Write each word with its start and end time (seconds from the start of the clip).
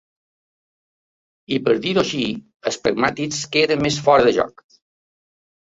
I 1.57 1.59
per 1.67 1.75
dir-ho 1.85 2.03
així, 2.05 2.23
els 2.71 2.81
pragmàtics 2.87 3.45
queden 3.59 3.87
més 3.89 4.03
fora 4.09 4.29
de 4.31 4.37
joc. 4.41 4.67